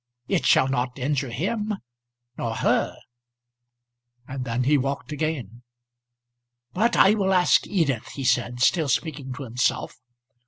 It 0.27 0.47
shall 0.47 0.67
not 0.67 0.97
injure 0.97 1.29
him 1.29 1.75
nor 2.35 2.55
her." 2.55 2.97
And 4.27 4.45
then 4.45 4.63
he 4.63 4.75
walked 4.75 5.11
again. 5.11 5.61
"But 6.73 6.95
I 6.95 7.13
will 7.13 7.31
ask 7.35 7.67
Edith," 7.67 8.07
he 8.13 8.23
said, 8.23 8.61
still 8.63 8.89
speaking 8.89 9.31
to 9.33 9.43
himself. 9.43 9.99